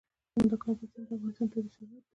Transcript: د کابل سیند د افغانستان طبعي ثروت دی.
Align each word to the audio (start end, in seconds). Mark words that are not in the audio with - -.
د 0.49 0.51
کابل 0.63 0.85
سیند 0.91 1.07
د 1.09 1.11
افغانستان 1.17 1.47
طبعي 1.51 1.69
ثروت 1.73 1.91
دی. 1.99 2.05